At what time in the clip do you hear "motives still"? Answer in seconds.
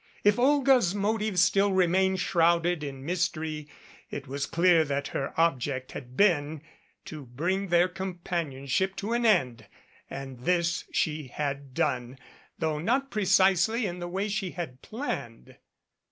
0.95-1.73